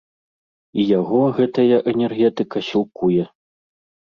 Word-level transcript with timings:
І 0.79 0.85
яго 0.99 1.19
гэтая 1.39 1.77
энергетыка 1.93 2.57
сілкуе. 2.71 3.23